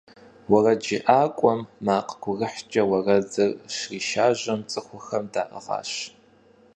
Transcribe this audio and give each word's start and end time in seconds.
УэрэджыӀакӀуэм 0.51 1.61
макъ 1.85 2.11
гурыхькӀэ 2.21 2.81
уэрэдыр 2.89 3.51
щришажьэм, 3.75 4.61
цӏыхухэм 4.69 5.25
даӏыгъащ. 5.33 5.91